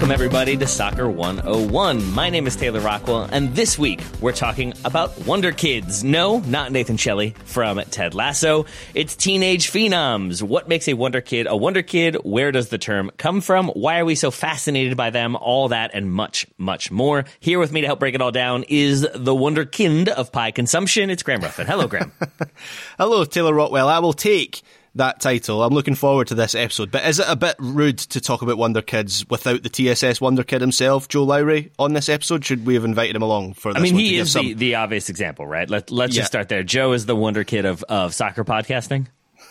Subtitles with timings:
[0.00, 2.12] Welcome, everybody, to Soccer 101.
[2.14, 6.02] My name is Taylor Rockwell, and this week we're talking about Wonder Kids.
[6.02, 8.64] No, not Nathan Shelley from Ted Lasso.
[8.94, 10.42] It's teenage phenoms.
[10.42, 12.14] What makes a Wonder Kid a Wonder Kid?
[12.24, 13.68] Where does the term come from?
[13.68, 15.36] Why are we so fascinated by them?
[15.36, 17.26] All that and much, much more.
[17.38, 21.10] Here with me to help break it all down is the Wonderkind of pie consumption.
[21.10, 21.66] It's Graham Ruffin.
[21.66, 22.10] Hello, Graham.
[22.96, 23.88] Hello, Taylor Rockwell.
[23.88, 24.62] I will take
[24.96, 25.62] that title.
[25.62, 26.90] I'm looking forward to this episode.
[26.90, 30.42] But is it a bit rude to talk about Wonder Kids without the TSS Wonder
[30.42, 32.44] Kid himself, Joe Lowry, on this episode?
[32.44, 33.80] Should we have invited him along for this?
[33.80, 35.68] I mean, he is some- the, the obvious example, right?
[35.70, 36.20] Let, let's Yeah.
[36.22, 36.62] just start there.
[36.62, 39.06] Joe is the Wonder Kid of, of soccer podcasting.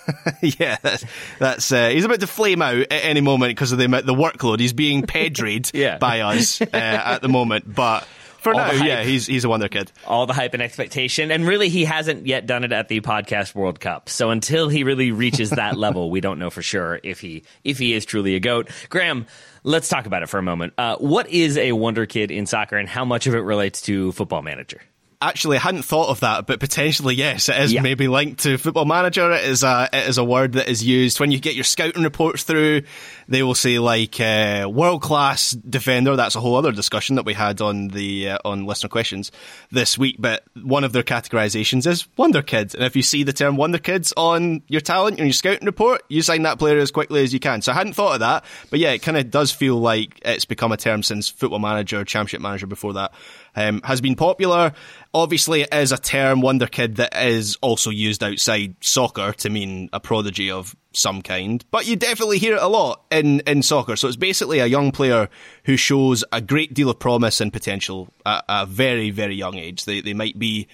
[0.41, 1.05] yeah, that's,
[1.39, 4.59] that's uh, he's about to flame out at any moment because of the the workload.
[4.59, 5.97] He's being pedried Yeah.
[5.97, 8.07] by us uh, at the moment, but
[8.39, 9.91] for All now, yeah, he's he's a Wonder Kid.
[10.07, 11.31] all the hype and expectation.
[11.31, 14.09] And really, he hasn't yet done it at the podcast World Cup.
[14.09, 17.77] So until he really reaches that level, we don't know for sure if he if
[17.77, 18.69] he is truly a goat.
[18.89, 19.25] Graham,
[19.63, 20.73] let's talk about it for a moment.
[20.77, 24.11] Uh, what is a wonder kid in soccer, and how much of it relates to
[24.13, 24.81] Football Manager?
[25.21, 27.81] Actually, I hadn't thought of that, but potentially yes, it is Yeah.
[27.81, 29.33] maybe linked to Football Manager.
[29.33, 32.03] It is a it is a word that is used when you get your scouting
[32.03, 32.83] reports through.
[33.27, 36.15] They will say like uh, world class defender.
[36.15, 39.29] That's a whole other discussion that we had on the uh, on listener questions
[39.71, 40.15] this week.
[40.19, 43.77] But one of their categorizations is Wonder Kid, and if you see the term Wonder
[43.77, 47.33] Kids on your talent and your scouting report, you sign that player as quickly as
[47.33, 47.61] you can.
[47.61, 50.45] So I hadn't thought of that, but yeah, it kind of does feel like it's
[50.45, 53.11] become a term since Football Manager, Championship Manager before that
[53.55, 54.73] um, has been popular.
[55.13, 59.89] Obviously, it is a term, Wonder Kid, that is also used outside soccer to mean
[59.91, 61.63] a prodigy of some kind.
[61.71, 63.95] But you definitely hear it a lot in, in soccer.
[63.95, 65.29] So it's basically a young player
[65.65, 69.85] who shows a great deal of promise and potential at a very, very young age.
[69.85, 70.67] They, they might be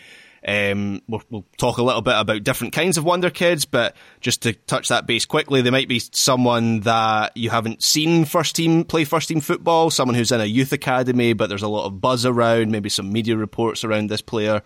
[0.48, 4.44] um, we'll, we'll talk a little bit about different kinds of Wonder Kids, but just
[4.44, 8.84] to touch that base quickly, they might be someone that you haven't seen first team
[8.84, 12.00] play first team football, someone who's in a youth academy, but there's a lot of
[12.00, 14.62] buzz around, maybe some media reports around this player,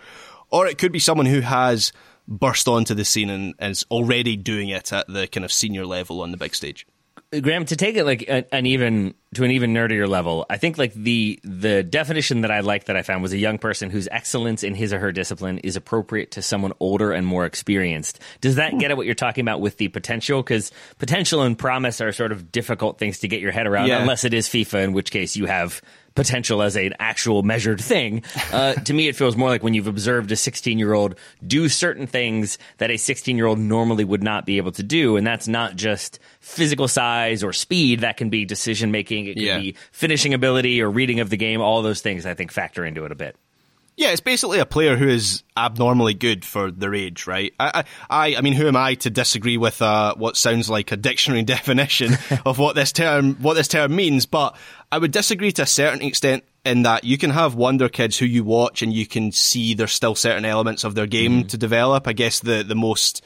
[0.50, 1.94] or it could be someone who has
[2.28, 6.22] burst onto the scene and is already doing it at the kind of senior level
[6.22, 6.86] on the big stage.
[7.42, 10.94] Graham, to take it like an even to an even nerdier level, I think like
[10.96, 14.64] the the definition that I liked that I found was a young person whose excellence
[14.64, 18.20] in his or her discipline is appropriate to someone older and more experienced.
[18.42, 20.42] Does that get at what you're talking about with the potential?
[20.42, 24.02] Because potential and promise are sort of difficult things to get your head around, Yeah.
[24.02, 25.84] unless it is FIFA, in which case you have
[26.20, 28.22] potential as an actual measured thing.
[28.52, 31.16] Uh, to me, it feels more like when you've observed a 16 year old
[31.48, 35.16] do certain things that a 16 year old normally would not be able to do.
[35.16, 38.02] And that's not just physical size or speed.
[38.02, 39.28] That can be decision making.
[39.28, 39.60] It can Yeah.
[39.60, 41.62] be finishing ability or reading of the game.
[41.62, 43.38] All those things I think factor into it a bit.
[44.00, 47.54] Yeah, it's basically a player who is abnormally good for their age, right?
[47.60, 50.96] I, I, I mean, who am I to disagree with uh, what sounds like a
[50.96, 52.14] dictionary definition
[52.46, 54.26] of what this term what this term means?
[54.26, 54.56] But
[54.90, 58.26] I would disagree to a certain extent in that you can have wonder kids who
[58.26, 62.08] you watch and you can see there's still certain elements of their game to develop.
[62.08, 63.22] I guess the the most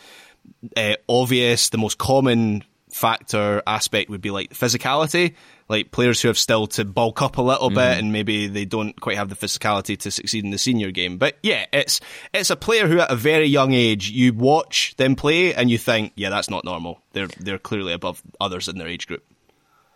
[0.76, 5.36] uh, obvious, the most common factor aspect would be like physicality.
[5.70, 9.00] Like players who have still to bulk up a little bit and maybe they don't
[9.00, 11.18] quite have the physicality to succeed in the senior game.
[11.18, 12.02] But yeah, it's
[12.34, 15.78] it's a player who at a very young age you watch them play and you
[15.78, 17.02] think, yeah, that's not normal.
[17.14, 19.24] They're they're clearly above others in their age group.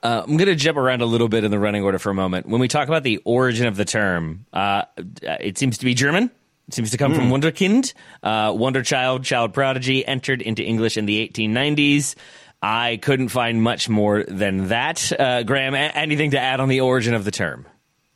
[0.04, 2.14] Uh, I'm going to jump around a little bit in the running order for a
[2.14, 2.48] moment.
[2.48, 6.32] When we talk about the origin of the term, uh, it seems to be German.
[6.68, 7.16] It seems to come mm.
[7.16, 7.30] from.
[7.30, 7.94] Wunderkind,
[8.24, 12.16] uh, wonder child, child prodigy, entered into English in the 1890s.
[12.62, 15.12] I couldn't find much more than that.
[15.18, 17.68] Uh, Graham, a- anything to add on the origin of the term?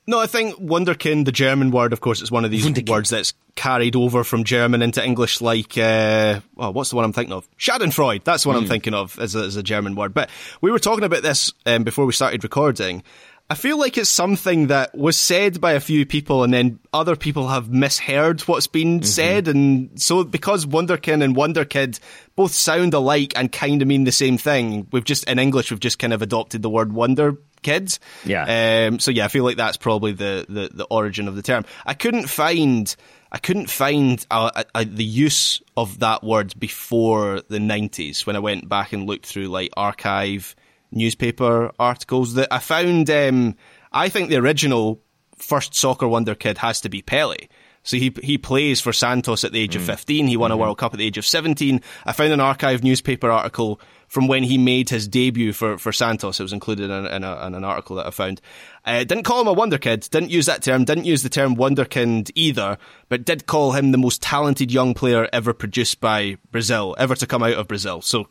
[0.08, 2.90] No, I think Wunderkind, the German word, of course, is one of these Wunderkind.
[2.90, 7.14] words that's carried over from German into English, like, uh, well, what's the one I'm
[7.14, 7.48] thinking of?
[7.58, 8.24] Schadenfreude.
[8.24, 8.58] That's what mm.
[8.58, 8.70] I'm hmm.
[8.70, 10.14] thinking of as a, as a, German word.
[10.14, 10.30] But
[10.60, 13.04] we were talking about this um, before we started recording.
[13.52, 17.18] I feel like it's something that was said by a few people and then other
[17.18, 19.06] people have misheard what's been mm-hmm.
[19.06, 19.50] said.
[19.50, 22.00] And so because Wunderkind and Wonderkid
[22.38, 25.82] both sound alike and kind of mean the same thing, we've just, in English, we've
[25.82, 28.00] just kind of adopted the word wonder kids.
[28.24, 28.88] Yeah.
[28.88, 31.66] Um, so yeah, I feel like that's probably the, the, the origin of the term.
[31.86, 32.96] I couldn't find
[33.34, 38.40] I couldn't find uh, uh, the use of that word before the nineties when I
[38.40, 40.56] went back and looked through like archive
[40.92, 42.34] newspaper articles.
[42.36, 43.10] That I found.
[43.10, 43.56] Um,
[43.92, 45.02] I think the original
[45.38, 47.48] first soccer wonder kid has to be Pele.
[47.84, 49.78] So he he plays for Santos at the age mm.
[49.78, 50.28] of 15.
[50.28, 50.60] He won mm-hmm.
[50.60, 51.82] a World Cup at the age of 17.
[52.06, 56.40] I found an archive newspaper article from when he made his debut for, for Santos.
[56.40, 58.42] It was included in, in, a, in an article that I found.
[58.86, 60.08] Uh, didn't call him a wonder kid.
[60.12, 60.84] Didn't use that term.
[60.84, 62.78] Didn't use the term wonderkind either.
[63.08, 67.26] But did call him the most talented young player ever produced by Brazil, ever to
[67.26, 68.02] come out of Brazil.
[68.02, 68.28] So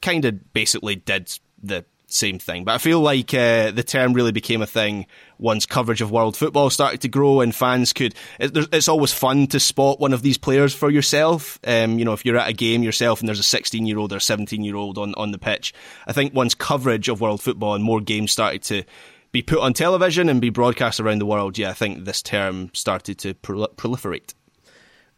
[0.00, 2.64] kind of basically did the same thing.
[2.64, 5.06] But I feel like uh, the term really became a thing
[5.38, 8.14] once coverage of world football started to grow and fans could.
[8.40, 11.58] It, it's always fun to spot one of these players for yourself.
[11.66, 14.12] Um, you know, if you're at a game yourself and there's a 16 year old
[14.12, 15.74] or 17 year old on, on the pitch.
[16.06, 18.84] I think once coverage of world football and more games started to
[19.30, 22.70] be put on television and be broadcast around the world, yeah, I think this term
[22.72, 24.34] started to proliferate.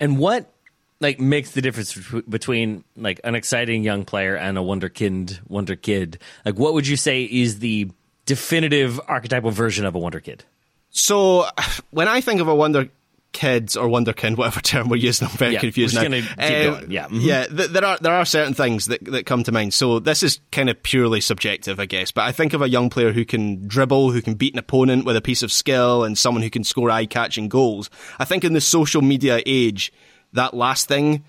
[0.00, 0.52] And what
[1.00, 1.97] like makes the difference
[2.29, 6.19] between like an exciting young player and a wonderkind wonder kid.
[6.44, 7.91] Like what would you say is the
[8.26, 10.44] definitive archetypal version of a wonder kid?
[10.91, 11.47] So
[11.91, 12.88] when i think of a wonder
[13.32, 16.05] kids or wonderkind whatever term we're using i'm very yeah, confused now.
[16.05, 17.20] um, yeah mm-hmm.
[17.20, 19.73] yeah th- there are there are certain things that that come to mind.
[19.73, 22.91] So this is kind of purely subjective i guess but i think of a young
[22.91, 26.19] player who can dribble who can beat an opponent with a piece of skill and
[26.19, 27.88] someone who can score eye-catching goals.
[28.19, 29.93] I think in the social media age
[30.32, 31.24] that last thing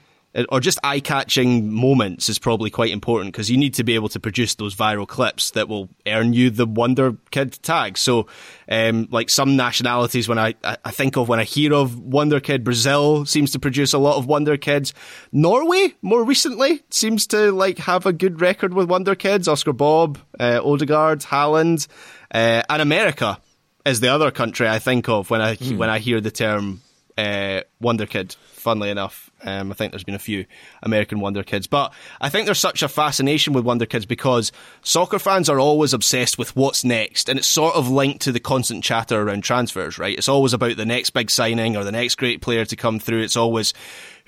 [0.49, 4.19] or just eye-catching moments is probably quite important because you need to be able to
[4.19, 7.97] produce those viral clips that will earn you the Wonder Kid tag.
[7.97, 8.27] So,
[8.69, 12.63] um, like some nationalities, when I, I think of when I hear of Wonder Kid,
[12.63, 14.93] Brazil seems to produce a lot of Wonder Kids.
[15.33, 19.49] Norway, more recently, seems to like have a good record with Wonder Kids.
[19.49, 21.87] Oscar Bobb, uh, Odegaard, Haaland,
[22.33, 23.37] uh, and America
[23.85, 25.77] is the other country I think of when I mm.
[25.77, 26.81] when I hear the term
[27.17, 29.29] uh, Wonder Kid funnily enough.
[29.43, 30.45] Um, I think there's been a few
[30.83, 34.51] American Wonder Kids, but I think there's such a fascination with Wonder Kids because
[34.83, 38.39] soccer fans are always obsessed with what's next, and it's sort of linked to the
[38.39, 40.17] constant chatter around transfers, right?
[40.17, 43.23] It's always about the next big signing or the next great player to come through.
[43.23, 43.73] It's always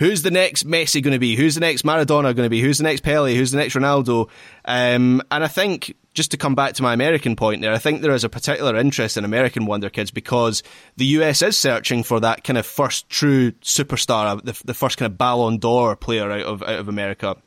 [0.03, 1.37] who's the next Messi going to be?
[1.37, 2.59] Who's the next Maradona going to be?
[2.59, 3.33] Who's the next Pele?
[3.33, 4.29] Who's the next Ronaldo?
[4.65, 8.01] Um, and I think just to come back to my American point there, I think
[8.01, 10.61] there is a particular interest in American Wonder Kids because
[10.97, 15.09] the US is searching for that kind of first true superstar, the, the first kind
[15.09, 17.37] of Ballon d'Or player out of out of America.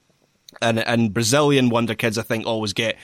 [0.63, 2.97] And and Brazilian Wonder Kids, I think, always get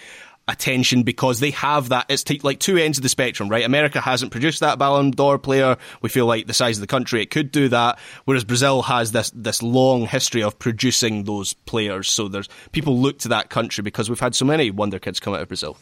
[0.49, 2.07] attention because they have that.
[2.09, 3.65] It's t- like two ends of the spectrum, right?
[3.65, 5.77] America hasn't produced that Ballon d'Or player.
[6.01, 7.99] We feel like the size of the country, it could do that.
[8.25, 12.11] Whereas Brazil has this, this long history of producing those players.
[12.11, 15.35] So there's people look to that country because we've had so many wonder kids come
[15.35, 15.77] out of Brazil.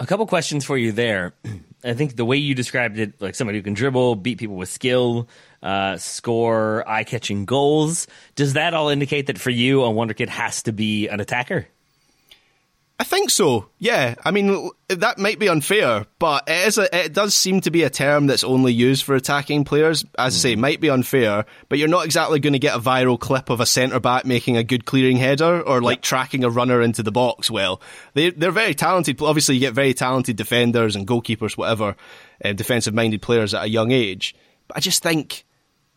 [0.00, 1.34] A couple questions for you there.
[1.84, 4.68] I think the way you described it, like somebody who can dribble, beat people with
[4.68, 5.28] skill,
[5.62, 10.28] uh, score eye catching goals, does that all indicate that for you, a Wonder Kid
[10.28, 11.68] has to be an attacker?
[13.00, 13.70] I think so.
[13.78, 14.14] Yeah.
[14.26, 17.82] I mean, that might be unfair, but it is a, it does seem to be
[17.82, 20.04] a term that's only used for attacking players.
[20.18, 20.60] As I say, hmm.
[20.60, 23.64] might be unfair, but you're not exactly going to get a viral clip of a
[23.64, 27.50] centre back making a good clearing header or like tracking a runner into the box
[27.50, 27.80] well.
[28.12, 29.22] They, they're very talented.
[29.22, 31.96] Obviously, you get very talented defenders and goalkeepers, whatever,
[32.44, 34.34] uh, defensive minded players at a young age.
[34.68, 35.46] But I just think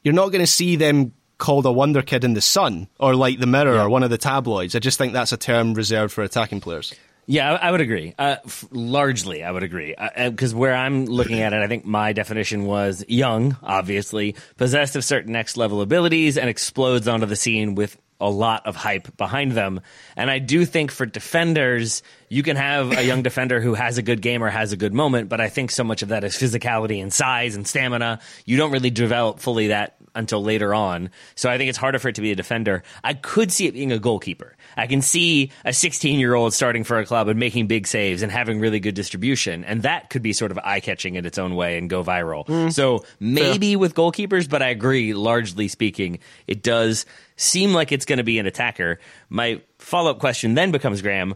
[0.05, 1.11] you're not going to see them
[1.43, 3.83] called a wonder kid in the sun or like the mirror yeah.
[3.83, 4.75] or one of the tabloids.
[4.75, 6.95] I just think that's a term reserved for attacking players.
[7.25, 8.15] Yeah, I, would agree.
[8.17, 9.93] Uh, f- largely, I would agree.
[10.17, 14.35] Because uh, uh where I'm looking at it, I think my definition was young, obviously,
[14.55, 18.77] possessed of certain next level abilities, and explodes onto the scene with a lot of
[18.77, 19.81] hype behind them.
[20.15, 24.01] And I do think for defenders, you can have a young defender who has a
[24.01, 26.35] good game or has a good moment, but I think so much of that is
[26.35, 28.19] physicality and size and stamina.
[28.45, 31.09] You don't really develop fully that until later on.
[31.35, 32.83] So I think it's harder for it to be a defender.
[33.03, 34.55] I could see it being a goalkeeper.
[34.77, 38.21] I can see a 16 year old starting for a club and making big saves
[38.21, 39.63] and having really good distribution.
[39.63, 42.45] And that could be sort of eye catching in its own way and go viral.
[42.45, 42.71] Mm.
[42.71, 43.79] So maybe Fair.
[43.79, 47.05] with goalkeepers, but I agree, largely speaking, it does
[47.35, 48.99] seem like it's going to be an attacker.
[49.29, 51.35] My follow up question then becomes, Graham,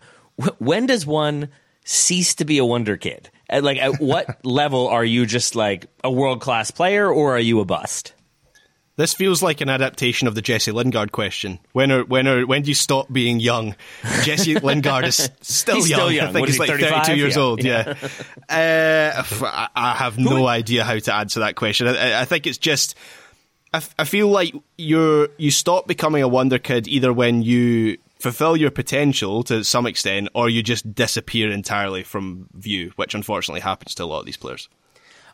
[0.59, 1.49] when does one
[1.83, 3.29] cease to be a wonder kid?
[3.49, 7.39] At, like, at what level are you just like a world class player or are
[7.39, 8.13] you a bust?
[8.97, 11.59] This feels like an adaptation of the Jesse Lingard question.
[11.71, 13.75] When are when are when do you stop being young?
[14.23, 15.99] Jesse Lingard is still he's young.
[15.99, 16.27] Still young.
[16.29, 17.41] I think what he's he, like 32 years yeah.
[17.41, 17.63] old.
[17.63, 17.93] Yeah.
[18.49, 19.23] yeah.
[19.43, 21.87] uh, I have no idea how to answer that question.
[21.87, 22.95] I, I think it's just.
[23.71, 28.57] I, I feel like you're you stop becoming a wonder kid either when you fulfill
[28.57, 33.93] your potential to some extent, or you just disappear entirely from view, which unfortunately happens
[33.93, 34.69] to a lot of these players.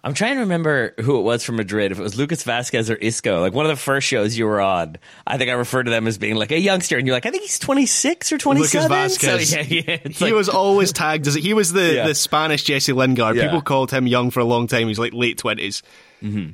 [0.05, 1.93] I'm trying to remember who it was from Madrid.
[1.93, 4.59] If it was Lucas Vazquez or Isco, like one of the first shows you were
[4.59, 7.25] on, I think I referred to them as being like a youngster, and you're like,
[7.25, 8.91] I think he's 26 or 27.
[8.91, 9.45] Lucas Vazquez.
[9.45, 12.07] So, yeah, yeah, he like, was always tagged as he was the, yeah.
[12.07, 13.37] the Spanish Jesse Lingard.
[13.37, 14.89] People called him young for a long time.
[14.89, 15.81] He's like late 20s.
[16.21, 16.51] Mm-hmm.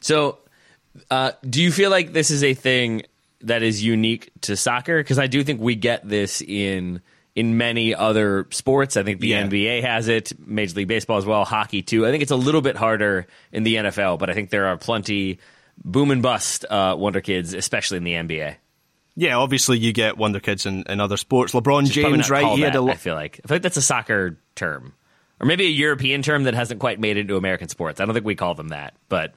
[0.00, 0.38] So,
[1.08, 3.02] uh, do you feel like this is a thing
[3.42, 4.98] that is unique to soccer?
[4.98, 7.00] Because I do think we get this in
[7.38, 8.96] in many other sports.
[8.96, 9.46] I think the yeah.
[9.46, 12.04] NBA has it, Major League Baseball as well, hockey too.
[12.04, 14.76] I think it's a little bit harder in the NFL, but I think there are
[14.76, 15.38] plenty
[15.84, 18.56] boom and bust uh, wonder kids, especially in the NBA.
[19.14, 21.52] Yeah, obviously you get wonder kids in, in other sports.
[21.52, 22.44] LeBron James, right?
[22.56, 24.94] He that, had a lo- I feel like I feel like that's a soccer term,
[25.38, 28.00] or maybe a European term that hasn't quite made it into American sports.
[28.00, 29.32] I don't think we call them that, but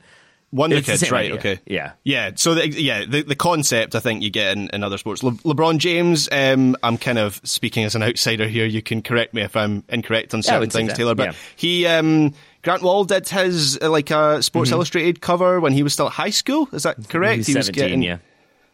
[0.54, 1.26] Wonder it's Kids, right?
[1.32, 1.40] Idea.
[1.40, 2.32] Okay, yeah, yeah.
[2.36, 5.24] So the, yeah, the the concept I think you get in, in other sports.
[5.24, 8.66] Le- LeBron James, um, I'm kind of speaking as an outsider here.
[8.66, 11.16] You can correct me if I'm incorrect on certain things, Taylor.
[11.16, 11.34] But yeah.
[11.56, 14.76] he, um, Grant Wahl, did his uh, like a Sports mm-hmm.
[14.76, 16.68] Illustrated cover when he was still at high school.
[16.74, 17.34] Is that correct?
[17.34, 18.18] He was, he was 17, getting, yeah.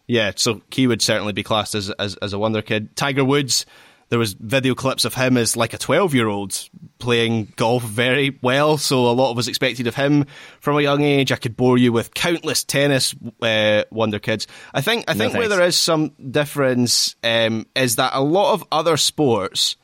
[0.07, 2.95] Yeah, so he would certainly be classed as, as as a wonder kid.
[2.95, 3.65] Tiger Woods
[4.09, 8.37] there was video clips of him as like a 12 year old playing golf very
[8.41, 8.77] well.
[8.77, 10.25] So a lot was expected of him
[10.59, 11.31] from a young age.
[11.31, 14.47] I could bore you with countless tennis uh, wonder kids.
[14.73, 18.53] I think I think no, where there is some difference um, is that a lot
[18.53, 19.75] of other sports,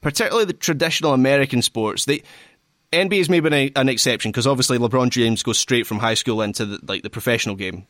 [0.00, 2.22] particularly the traditional American sports, they.
[2.92, 6.42] NBA is maybe an, an exception because obviously LeBron James goes straight from high school
[6.42, 7.86] into the, like the professional game.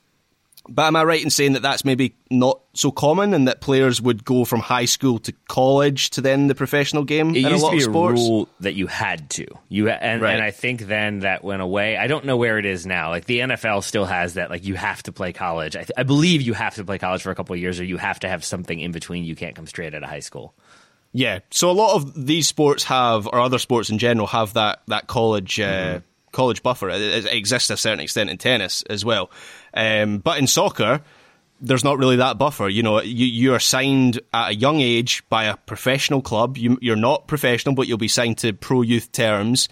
[0.69, 4.01] But am I right in saying that that's maybe not so common, and that players
[4.01, 7.31] would go from high school to college to then the professional game?
[7.31, 8.21] It in used a lot to be of sports?
[8.21, 9.47] a rule that you had to.
[9.69, 10.35] You and, right.
[10.35, 11.97] and I think then that went away.
[11.97, 13.11] I don't know where it is now.
[13.11, 14.51] Like the NFL still has that.
[14.51, 15.75] Like you have to play college.
[15.75, 17.85] I, th- I believe you have to play college for a couple of years, or
[17.85, 19.25] you have to have something in between.
[19.25, 20.55] You can't come straight out of high school.
[21.13, 21.41] Yeah.
[21.51, 25.09] So a lot of these sports have, or other sports in general, have that that
[25.09, 25.59] college.
[25.59, 26.91] Uh, mm-hmm college buffer.
[26.91, 29.31] It, it, exists to a certain extent in tennis as well.
[29.75, 31.03] Um, but in soccer,
[31.61, 32.69] there's not really that buffer.
[32.69, 36.59] You know, you, you are signed at a young age by a professional club.
[36.59, 39.69] You, you're not professional, but you'll be signed to pro youth terms.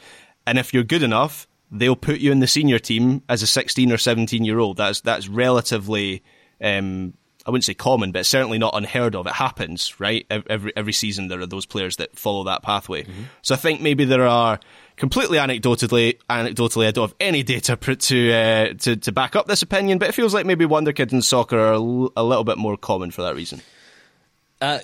[0.47, 3.93] And if you're good enough, they'll put you in the senior team as a 16
[3.93, 4.76] or 17 year old.
[4.76, 6.23] That's that's relatively,
[6.62, 7.14] um,
[7.45, 9.26] I wouldn't say common, but certainly not unheard of.
[9.26, 10.26] It happens, right?
[10.31, 13.02] Every every season there are those players that follow that pathway.
[13.02, 13.23] Mm-hmm.
[13.43, 14.61] So I think maybe there are
[15.00, 19.62] completely anecdotally, anecdotally, I don't have any data to uh, to to back up this
[19.62, 22.76] opinion, but it feels like maybe Wonder Kids in soccer are a little bit more
[22.76, 23.62] common for that reason.
[24.61, 24.78] Uh,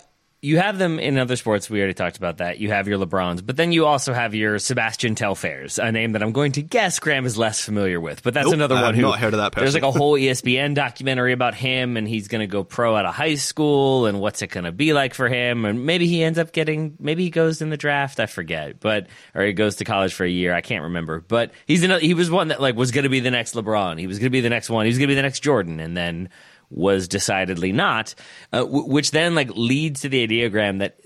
[0.46, 1.68] you have them in other sports.
[1.68, 2.60] We already talked about that.
[2.60, 6.22] You have your LeBrons, but then you also have your Sebastian Telfairs, a name that
[6.22, 8.22] I'm going to guess Graham is less familiar with.
[8.22, 9.50] But that's nope, another one who not heard of that.
[9.50, 9.64] Person.
[9.64, 13.06] There's like a whole ESPN documentary about him, and he's going to go pro out
[13.06, 15.64] of high school, and what's it going to be like for him?
[15.64, 18.20] And maybe he ends up getting, maybe he goes in the draft.
[18.20, 20.54] I forget, but or he goes to college for a year.
[20.54, 21.24] I can't remember.
[21.26, 23.98] But he's another, he was one that like was going to be the next LeBron.
[23.98, 24.86] He was going to be the next one.
[24.86, 26.28] He was going to be the next Jordan, and then
[26.70, 28.14] was decidedly not,
[28.52, 30.99] uh, w- which then like leads to the ideogram that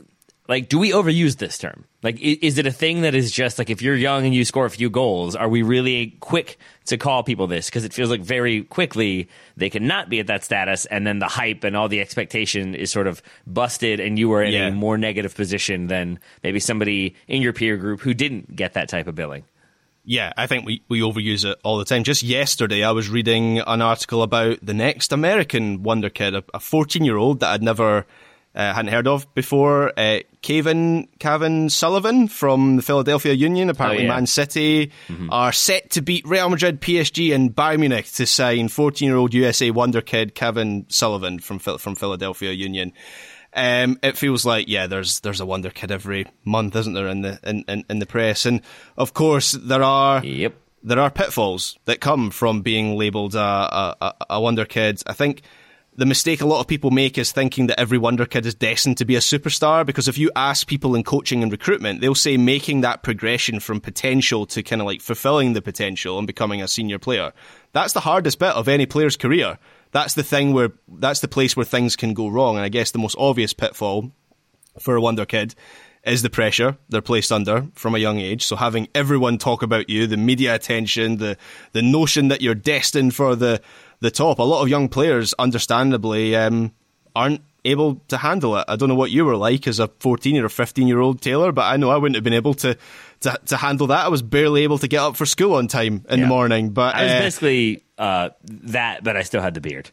[0.50, 1.84] like do we overuse this term?
[2.02, 4.66] Like is it a thing that is just like if you're young and you score
[4.66, 7.66] a few goals are we really quick to call people this?
[7.66, 11.28] Because it feels like very quickly they cannot be at that status and then the
[11.28, 14.66] hype and all the expectation is sort of busted and you are in yeah.
[14.66, 18.88] a more negative position than maybe somebody in your peer group who didn't get that
[18.88, 19.44] type of billing
[20.04, 22.04] yeah, I think we, we overuse it all the time.
[22.04, 27.04] Just yesterday, I was reading an article about the next American wonder kid, a 14
[27.04, 28.06] year old that I'd never
[28.54, 29.92] uh, hadn't heard of before.
[29.98, 33.70] Uh, Cavan Cavan Sullivan from the Philadelphia Union.
[33.70, 34.14] Apparently, oh, yeah.
[34.14, 35.28] Man City mm-hmm.
[35.30, 39.34] are set to beat Real Madrid, PSG, and Bayern Munich to sign 14 year old
[39.34, 42.92] USA wonder kid Cavan Sullivan from from Philadelphia Union.
[43.52, 47.22] Um, it feels like yeah, there's there's a wonder kid every month, isn't there, in
[47.22, 48.62] the in, in, in the press, and
[48.96, 50.54] of course there are yep.
[50.82, 55.02] there are pitfalls that come from being labelled a, a, a wonder kid.
[55.06, 55.42] I think
[55.96, 58.96] the mistake a lot of people make is thinking that every wonder kid is destined
[58.98, 62.36] to be a superstar because if you ask people in coaching and recruitment they'll say
[62.36, 66.68] making that progression from potential to kind of like fulfilling the potential and becoming a
[66.68, 67.32] senior player
[67.72, 69.58] that's the hardest bit of any player's career
[69.92, 72.90] that's the thing where that's the place where things can go wrong and i guess
[72.90, 74.10] the most obvious pitfall
[74.78, 75.54] for a wonder kid
[76.04, 78.46] is the pressure they're placed under from a young age.
[78.46, 81.36] So having everyone talk about you, the media attention, the
[81.72, 83.60] the notion that you're destined for the
[84.00, 84.38] the top.
[84.38, 86.72] A lot of young players, understandably, um,
[87.14, 88.64] aren't able to handle it.
[88.66, 91.52] I don't know what you were like as a 14 or 15 year old Taylor,
[91.52, 92.76] but I know I wouldn't have been able to,
[93.20, 94.04] to, to handle that.
[94.04, 96.24] I was barely able to get up for school on time in yeah.
[96.24, 96.70] the morning.
[96.70, 99.90] But I was uh, basically uh, that, but I still had the beard.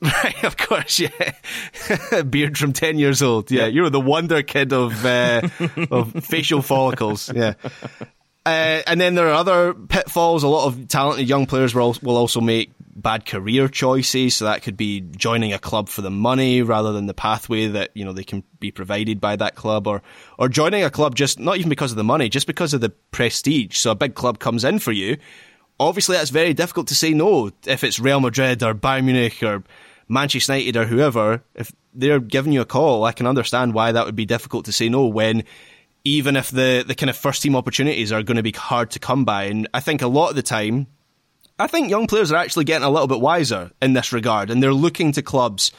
[0.00, 2.22] Right, of course, yeah.
[2.22, 3.50] Beard from ten years old.
[3.50, 5.48] Yeah, you were the wonder kid of uh,
[5.90, 7.32] of facial follicles.
[7.34, 7.54] Yeah.
[8.46, 10.42] Uh, and then there are other pitfalls.
[10.42, 12.70] A lot of talented young players will, will also make
[13.08, 14.36] bad career choices.
[14.36, 17.90] So that could be joining a club for the money rather than the pathway that,
[17.94, 20.02] you know, they can be provided by that club or,
[20.38, 22.90] or joining a club just not even because of the money, just because of the
[22.90, 23.78] prestige.
[23.78, 25.16] So a big club comes in for you.
[25.80, 29.64] Obviously that's very difficult to say no if it's Real Madrid or Bayern Munich or
[30.10, 31.42] Manchester United or whoever.
[31.54, 34.72] If they're giving you a call, I can understand why that would be difficult to
[34.72, 35.44] say no when
[36.04, 38.98] even if the, the kind of first team opportunities are going to be hard to
[38.98, 39.44] come by.
[39.44, 40.88] And I think a lot of the time,
[41.58, 44.62] I think young players are actually getting a little bit wiser in this regard, and
[44.62, 45.72] they're looking to clubs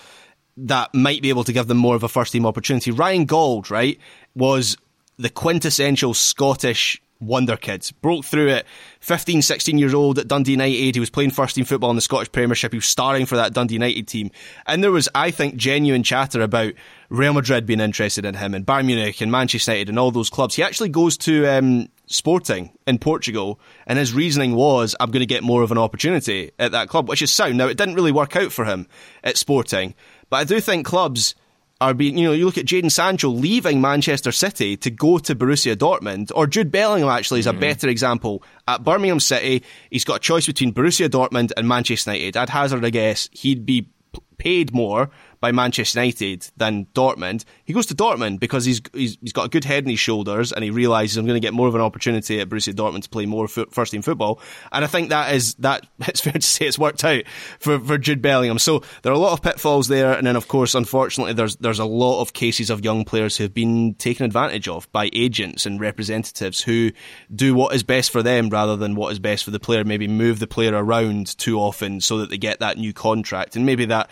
[0.58, 2.92] that might be able to give them more of a first team opportunity.
[2.92, 3.98] Ryan Gauld, right,
[4.36, 4.78] was
[5.18, 7.90] the quintessential Scottish wonder kid.
[8.02, 8.66] Broke through at
[9.02, 10.96] 15, 16 years old at Dundee United.
[10.96, 12.72] He was playing first team football in the Scottish Premiership.
[12.72, 14.32] He was starring for that Dundee United team.
[14.66, 16.74] And there was, I think, genuine chatter about
[17.10, 20.30] Real Madrid being interested in him and Bayern Munich and Manchester United and all those
[20.30, 20.56] clubs.
[20.56, 25.26] He actually goes to um, Sporting in Portugal, and his reasoning was, I'm going to
[25.26, 27.58] get more of an opportunity at that club, which is sound.
[27.58, 28.88] Now, it didn't really work out for him
[29.24, 29.96] at Sporting,
[30.30, 31.36] but I do think clubs
[31.82, 35.36] are being, you know, you look at Jadon Sancho leaving Manchester City to go to
[35.36, 37.62] Borussia Dortmund, or Jude Bellingham actually is a mm-hmm.
[37.62, 38.44] better example.
[38.68, 42.38] At Birmingham City, he's got a choice between Borussia Dortmund and Manchester United.
[42.38, 43.90] I'd hazard a guess he'd be
[44.38, 47.46] paid more by Manchester United than Dortmund.
[47.64, 50.52] He goes to Dortmund because he's, he's he's got a good head on his shoulders
[50.52, 53.10] and he realizes I'm going to get more of an opportunity at Borussia Dortmund to
[53.10, 54.42] play more first team football.
[54.72, 57.24] And I think that is that it's fair to say it's worked out
[57.60, 58.60] for, for Jude Bellingham.
[58.60, 61.80] So there are a lot of pitfalls there, and then of course, unfortunately, there's there's
[61.80, 65.66] a lot of cases of young players who have been taken advantage of by agents
[65.66, 66.92] and representatives who
[67.34, 69.84] do what is best for them rather than what is best for the player.
[69.84, 73.66] Maybe move the player around too often so that they get that new contract, and
[73.66, 74.10] maybe that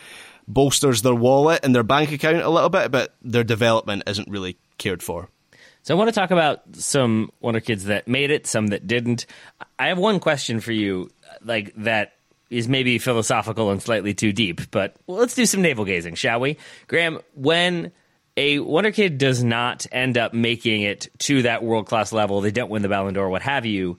[0.48, 4.58] bolsters their wallet and their bank account a little bit, but their development isn't really
[4.78, 5.30] cared for.
[5.84, 9.26] So I want to talk about some Wonder Kids that made it, some that didn't.
[9.80, 11.10] I have one question for you,
[11.44, 12.14] like that
[12.50, 16.58] is maybe philosophical and slightly too deep, but let's do some navel gazing, shall we?
[16.88, 17.92] Graham, when
[18.38, 22.52] a Wonder Kid does not end up making it to that world class level, they
[22.52, 23.98] don't win the Ballon d'Or, what have you,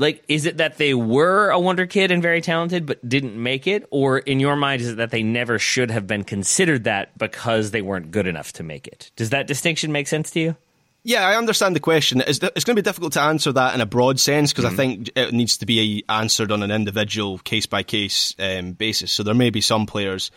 [0.00, 3.66] like is it that they were a wonder kid and very talented but didn't make
[3.66, 7.16] it or in your mind is it that they never should have been considered that
[7.16, 10.56] because they weren't good enough to make it does that distinction make sense to you
[11.02, 12.20] yeah, I understand the question.
[12.20, 14.74] It's, it's going to be difficult to answer that in a broad sense because mm-hmm.
[14.74, 19.10] I think it needs to be answered on an individual case by case basis.
[19.10, 20.30] So there may be some players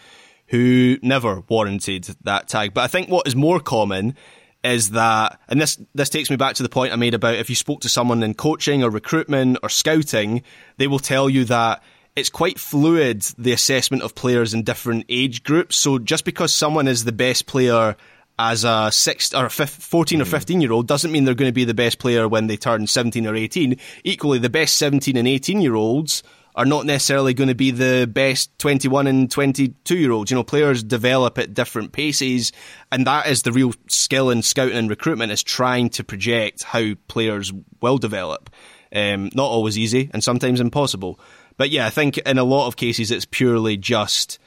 [0.47, 2.73] who never warranted that tag.
[2.73, 4.15] But I think what is more common
[4.63, 7.49] is that, and this this takes me back to the point I made about if
[7.49, 10.43] you spoke to someone in coaching or recruitment or scouting,
[10.78, 11.84] they will tell you that
[12.15, 15.76] it's quite fluid the assessment of players in different age groups.
[15.76, 17.95] So just because someone is the best player
[18.39, 20.32] as a six or a 14 or hmm.
[20.32, 22.88] 15 year old doesn't mean they're going to be the best player when they turn
[22.88, 23.78] 17 or 18.
[24.04, 26.23] Equally, the best 17 and 18 year olds
[26.56, 30.32] are not necessarily going to be the best 21 and 22 year olds.
[30.32, 32.52] You know, players develop at different paces,
[32.92, 36.94] and that is the real skill in scouting and recruitment is trying to project how
[37.08, 38.50] players will develop.
[38.96, 41.20] Um, not always easy, and sometimes impossible.
[41.58, 44.38] But yeah, I think in a lot of cases it's purely just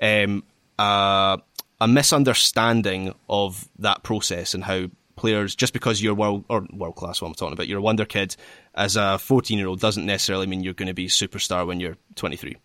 [0.00, 0.44] um,
[0.78, 1.38] a,
[1.80, 4.86] a misunderstanding of that process and how
[5.20, 7.20] players just because you're world or world class.
[7.20, 8.36] What I'm talking about, you're a wonder kid
[8.74, 11.96] as a 14 year old doesn't necessarily mean you're going to be superstar when you're
[12.16, 12.56] 23.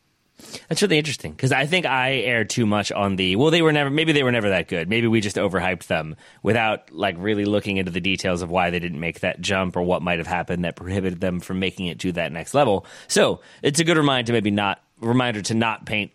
[0.67, 3.71] That's really interesting because I think I erred too much on the well, they were
[3.71, 4.89] never maybe they were never that good.
[4.89, 8.79] Maybe we just overhyped them without like really looking into the details of why they
[8.79, 11.99] didn't make that jump or what might have happened that prohibited them from making it
[11.99, 12.85] to that next level.
[13.07, 16.11] So it's a good reminder to maybe not reminder to not paint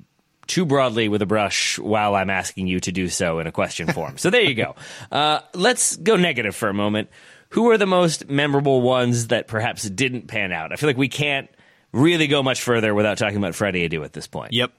[0.51, 3.87] too broadly with a brush while I'm asking you to do so in a question
[3.93, 4.19] form.
[4.19, 4.75] so there you go.
[5.13, 7.09] Uh, let's go negative for a moment.
[7.51, 10.73] who are the most memorable ones that perhaps didn't pan out?
[10.73, 11.49] I feel like we can't
[11.93, 14.53] really go much further without talking about Freddie Adu at this point.
[14.53, 14.73] Yep.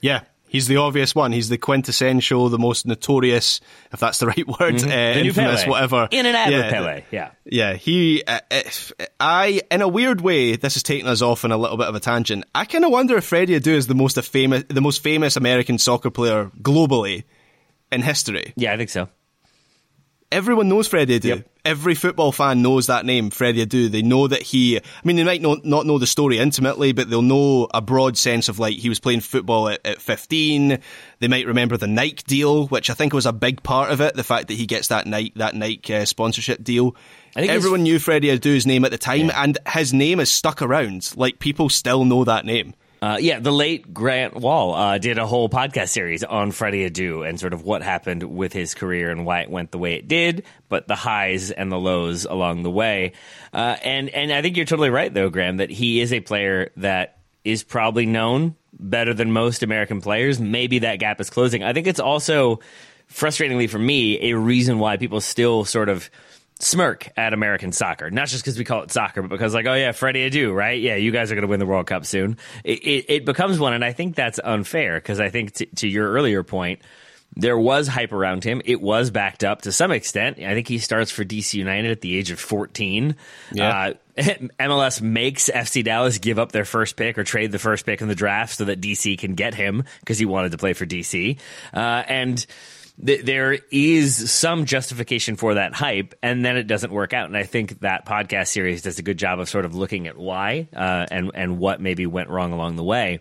[0.00, 0.20] Yeah.
[0.48, 1.32] He's the obvious one.
[1.32, 3.60] He's the quintessential, the most notorious,
[3.92, 4.88] if that's the right word, mm-hmm.
[4.88, 5.70] uh, infamous, Pele.
[5.70, 6.08] whatever.
[6.10, 6.58] In and out yeah.
[6.58, 7.30] of Pele, yeah.
[7.44, 11.52] Yeah, he, uh, if, I, in a weird way, this is taking us off on
[11.52, 12.44] a little bit of a tangent.
[12.54, 15.78] I kind of wonder if Freddie Adu is the most famous, the most famous American
[15.78, 17.24] soccer player globally
[17.92, 18.52] in history.
[18.56, 19.08] Yeah, I think so.
[20.30, 21.28] Everyone knows Freddie Adu.
[21.28, 21.48] Yep.
[21.64, 23.90] Every football fan knows that name, Freddie Adu.
[23.90, 27.08] They know that he, I mean, they might not, not know the story intimately, but
[27.08, 30.78] they'll know a broad sense of like he was playing football at, at 15.
[31.20, 34.14] They might remember the Nike deal, which I think was a big part of it.
[34.14, 36.94] The fact that he gets that Nike, that Nike uh, sponsorship deal.
[37.34, 39.42] Everyone knew Freddie Adu's name at the time, yeah.
[39.42, 41.12] and his name is stuck around.
[41.16, 42.74] Like people still know that name.
[43.00, 47.28] Uh, yeah, the late Grant Wahl uh, did a whole podcast series on Freddie Adu
[47.28, 50.08] and sort of what happened with his career and why it went the way it
[50.08, 53.12] did, but the highs and the lows along the way.
[53.52, 56.70] Uh, and and I think you're totally right, though, Graham, that he is a player
[56.78, 60.40] that is probably known better than most American players.
[60.40, 61.62] Maybe that gap is closing.
[61.62, 62.60] I think it's also
[63.12, 66.10] frustratingly for me a reason why people still sort of
[66.60, 69.74] smirk at American soccer, not just because we call it soccer, but because like, oh
[69.74, 70.80] yeah, Freddie Adu, right?
[70.80, 72.36] Yeah, you guys are going to win the World Cup soon.
[72.64, 75.88] It, it, it, becomes one, and I think that's unfair because I think t- to
[75.88, 76.80] your earlier point,
[77.36, 78.62] there was hype around him.
[78.64, 80.38] It was backed up to some extent.
[80.38, 83.14] I think he starts for DC United at the age of 14.
[83.52, 83.78] Yeah.
[83.78, 83.94] Uh,
[84.58, 88.08] MLS makes FC Dallas give up their first pick or trade the first pick in
[88.08, 91.38] the draft so that DC can get him because he wanted to play for DC.
[91.72, 92.44] Uh, and
[93.04, 97.26] th- there is some justification for that hype, and then it doesn't work out.
[97.26, 100.16] And I think that podcast series does a good job of sort of looking at
[100.16, 103.20] why uh, and and what maybe went wrong along the way.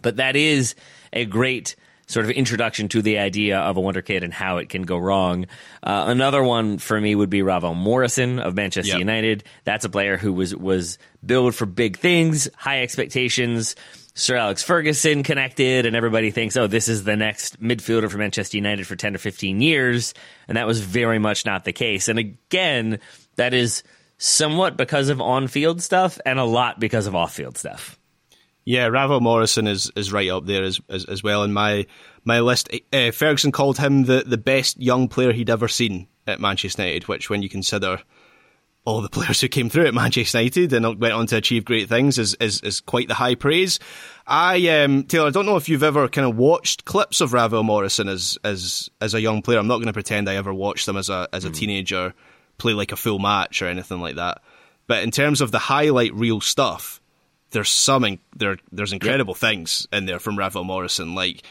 [0.00, 0.74] But that is
[1.12, 1.76] a great
[2.06, 4.98] sort of introduction to the idea of a wonder kid and how it can go
[4.98, 5.46] wrong.
[5.82, 8.98] Uh, another one for me would be Ravel Morrison of Manchester yep.
[8.98, 9.44] United.
[9.64, 13.74] That's a player who was was billed for big things, high expectations.
[14.16, 18.56] Sir Alex Ferguson connected, and everybody thinks, oh, this is the next midfielder for Manchester
[18.56, 20.14] United for 10 or 15 years.
[20.46, 22.06] And that was very much not the case.
[22.08, 23.00] And again,
[23.34, 23.82] that is
[24.16, 27.98] somewhat because of on field stuff and a lot because of off field stuff.
[28.64, 31.86] Yeah, Ravel Morrison is, is right up there as, as, as well in my
[32.24, 32.70] my list.
[32.92, 37.06] Uh, Ferguson called him the, the best young player he'd ever seen at Manchester United,
[37.06, 38.00] which, when you consider
[38.84, 41.88] all the players who came through at Manchester United and went on to achieve great
[41.88, 43.78] things is, is, is quite the high praise.
[44.26, 47.62] I, um, Taylor, I don't know if you've ever kind of watched clips of Ravel
[47.62, 49.58] Morrison as, as, as a young player.
[49.58, 51.54] I'm not going to pretend I ever watched them as a, as a mm.
[51.54, 52.14] teenager
[52.58, 54.42] play like a full match or anything like that.
[54.86, 57.00] But in terms of the highlight reel stuff,
[57.52, 59.40] there's some, there, there's incredible yep.
[59.40, 61.42] things in there from Ravel Morrison, like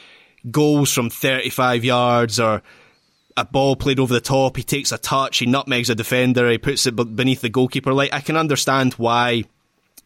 [0.52, 2.62] goals from 35 yards or,
[3.36, 6.58] a ball played over the top, he takes a touch, he nutmegs a defender, he
[6.58, 7.94] puts it beneath the goalkeeper.
[7.94, 9.46] Like, I can understand why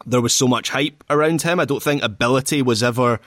[0.06, 1.60] there was so much hype around him.
[1.60, 3.20] I don't think ability was ever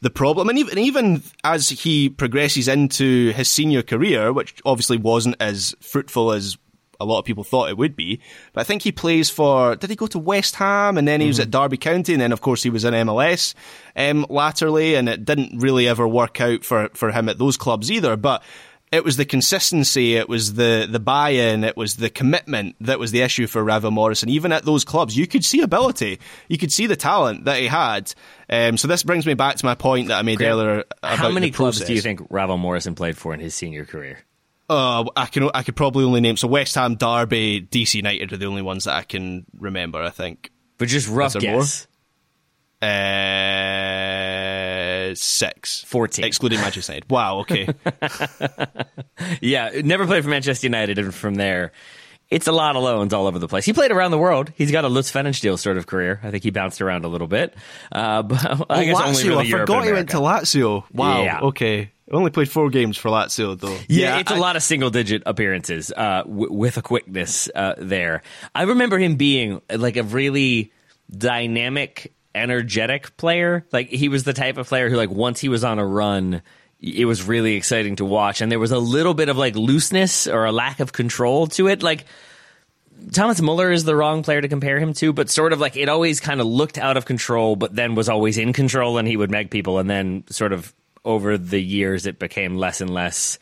[0.00, 0.48] the problem.
[0.48, 6.32] And even, even as he progresses into his senior career, which obviously wasn't as fruitful
[6.32, 6.56] as
[7.00, 8.20] a lot of people thought it would be.
[8.52, 10.98] But I think he plays for, did he go to West Ham?
[10.98, 11.30] And then he mm-hmm.
[11.30, 12.12] was at Derby County.
[12.12, 13.54] And then, of course, he was in MLS
[13.94, 14.96] um, latterly.
[14.96, 18.16] And it didn't really ever work out for, for him at those clubs either.
[18.16, 18.42] But
[18.90, 23.10] it was the consistency, it was the the buy-in, it was the commitment that was
[23.10, 24.28] the issue for Ravel Morrison.
[24.28, 27.66] Even at those clubs, you could see ability, you could see the talent that he
[27.66, 28.12] had.
[28.48, 30.84] Um, so this brings me back to my point that I made earlier.
[31.02, 34.20] How many clubs do you think Ravel Morrison played for in his senior career?
[34.70, 38.36] Uh, I can I could probably only name so West Ham, Derby, DC United are
[38.36, 40.02] the only ones that I can remember.
[40.02, 41.86] I think, but just rough guess.
[42.82, 42.90] More?
[42.90, 44.57] Uh,
[45.14, 45.84] six.
[45.84, 46.24] 14.
[46.24, 47.10] Excluding Manchester United.
[47.10, 47.68] Wow, okay.
[49.40, 51.72] yeah, never played for Manchester United, and from there,
[52.30, 53.64] it's a lot of loans all over the place.
[53.64, 54.52] He played around the world.
[54.54, 56.20] He's got a Lutz Pfannenstiel sort of career.
[56.22, 57.54] I think he bounced around a little bit.
[57.90, 60.84] Uh, but I oh, guess Lazio, only really I forgot he went to Lazio.
[60.92, 61.40] Wow, yeah.
[61.40, 61.92] okay.
[62.10, 63.74] Only played four games for Lazio, though.
[63.88, 67.48] Yeah, yeah it's I, a lot of single digit appearances uh, w- with a quickness
[67.54, 68.22] uh, there.
[68.54, 70.72] I remember him being like a really
[71.10, 73.66] dynamic energetic player.
[73.72, 76.42] Like he was the type of player who like once he was on a run,
[76.80, 80.26] it was really exciting to watch and there was a little bit of like looseness
[80.26, 81.82] or a lack of control to it.
[81.82, 82.04] Like
[83.12, 85.88] Thomas Muller is the wrong player to compare him to, but sort of like it
[85.88, 89.16] always kind of looked out of control, but then was always in control and he
[89.16, 89.78] would meg people.
[89.78, 90.74] And then sort of
[91.04, 93.38] over the years, it became less and less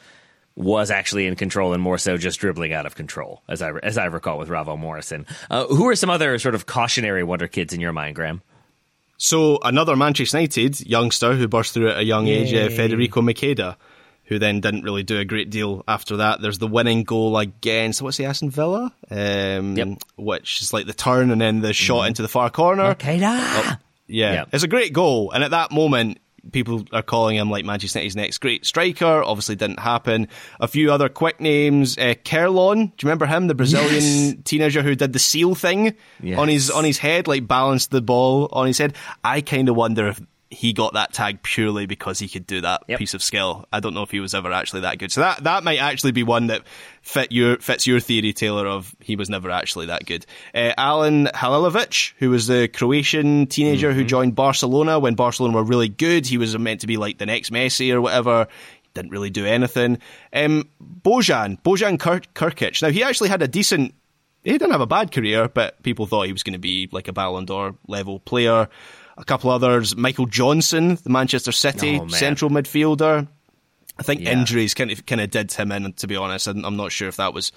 [0.55, 3.99] was actually in control and more so just dribbling out of control, as I, as
[3.99, 5.27] I recall with Ravel Morrison.
[5.51, 8.41] Uh, who are some other sort of cautionary wonder kids in your mind, Graham?
[9.19, 13.77] So another Manchester United youngster who burst through at a young age, uh, Federico Macheda.
[14.29, 16.41] who then didn't really do a great deal after that.
[16.43, 19.89] There's the winning goal against what's the Aston Villa, um, Yep.
[20.17, 22.93] which is like the turn and then the shot into the far corner.
[22.97, 23.79] Macheda.
[24.09, 24.49] Yeah, Yep.
[24.53, 26.19] it's a great goal, and at that moment,
[26.53, 29.23] people are calling him like Manchester City's next great striker.
[29.23, 30.29] Obviously, didn't happen.
[30.61, 32.75] A few other quick names: uh, Kerlon.
[32.77, 34.35] Do you remember him, the Brazilian Yes.
[34.45, 36.39] teenager who did the seal thing Yes.
[36.39, 38.95] on his on his head, like balanced the ball on his head?
[39.25, 42.83] I kind of wonder if he got that tag purely because he could do that
[42.87, 42.99] Yep.
[43.01, 43.67] piece of skill.
[43.73, 45.11] I don't know if he was ever actually that good.
[45.11, 46.63] So that that might actually be one that
[47.03, 50.25] fit your fits your theory, Taylor, of he was never actually that good.
[50.55, 55.89] Uh, Alen Halilovic, who was the Croatian teenager who joined Barcelona when Barcelona were really
[55.89, 56.27] good.
[56.27, 58.47] He was meant to be like the next Messi or whatever.
[58.95, 59.99] Didn't really do anything.
[60.33, 60.69] Um,
[61.03, 62.81] Bojan, Bojan Kir- Krkic.
[62.83, 63.95] Now he actually had a decent
[64.45, 67.09] he didn't have a bad career, but people thought he was going to be like
[67.09, 68.69] a Ballon d'Or level player.
[69.19, 73.27] A couple others, Michael Johnson, the Manchester City Oh, central midfielder.
[73.99, 74.33] I think Yeah.
[74.33, 75.93] injuries kind of kind of did him in.
[75.95, 77.51] To be honest, I'm I'm not sure if that was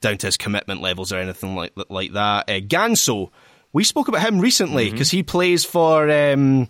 [0.00, 2.50] down to his commitment levels or anything like like that.
[2.50, 3.30] Uh, Ganso,
[3.72, 4.92] we spoke about him recently Mm-hmm.
[4.94, 6.66] because he plays for um,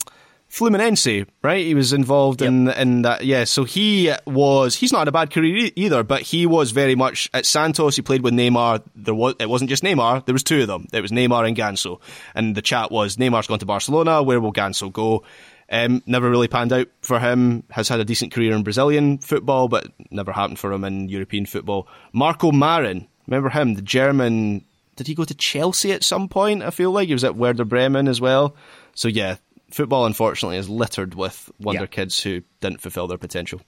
[0.57, 1.67] Fluminense, right?
[1.67, 3.27] He was involved in in that.
[3.27, 4.75] Yeah, so he was.
[4.75, 7.95] He's not had a bad career either, but he was very much at Santos.
[7.97, 8.83] He played with Neymar.
[8.95, 10.25] There was it wasn't just Neymar.
[10.25, 10.87] There was two of them.
[10.95, 12.01] It was Neymar and Ganso,
[12.35, 14.23] and the chat was Neymar's gone to Barcelona.
[14.23, 15.25] Where will Ganso go?
[15.71, 17.65] Um, never really panned out for him.
[17.71, 21.45] Has had a decent career in Brazilian football, but never happened for him in European
[21.45, 21.87] football.
[22.15, 24.65] Marko Marin, remember him, the German.
[24.95, 26.63] Did he go to Chelsea at some point?
[26.63, 28.57] I feel like he was at Werder Bremen as well.
[28.95, 29.37] So yeah,
[29.71, 31.87] football unfortunately is littered with wonder Yeah.
[31.87, 33.61] kids who didn't fulfill their potential.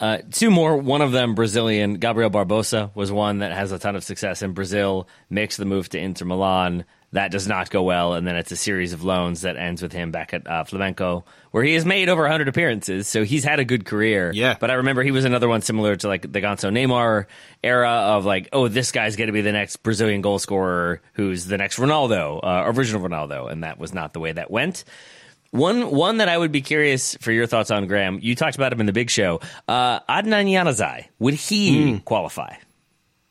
[0.00, 0.76] Uh, two more.
[0.76, 1.94] One of them Brazilian.
[1.94, 5.06] Gabriel Barbosa was one that has a ton of success in Brazil.
[5.30, 6.84] Makes the move to Inter Milan.
[7.12, 9.92] That does not go well, and then it's a series of loans that ends with
[9.92, 13.06] him back at uh, Flamengo, where he has made over 100 appearances.
[13.06, 14.32] So he's had a good career.
[14.34, 14.56] Yeah.
[14.58, 17.26] But I remember he was another one similar to like the Ganso Neymar
[17.62, 21.46] era of like, oh, this guy's going to be the next Brazilian goal scorer, who's
[21.46, 24.82] the next Ronaldo, uh, original Ronaldo, and that was not the way that went.
[25.54, 28.18] One one that I would be curious for your thoughts on, Graham.
[28.20, 29.40] You talked about him in the Big Show.
[29.68, 31.96] Uh, Adnan Januzaj, would he Hmm.
[31.98, 32.54] qualify?